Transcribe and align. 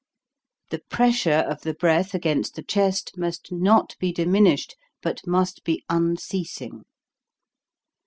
The 0.71 0.81
pressure 0.89 1.45
of 1.47 1.61
the 1.61 1.75
breath 1.75 2.15
against 2.15 2.55
the 2.55 2.63
chest 2.63 3.15
must 3.19 3.51
not 3.51 3.95
be 3.99 4.11
diminished, 4.11 4.75
but 5.03 5.27
must 5.27 5.63
be 5.63 5.85
unceasing. 5.91 6.85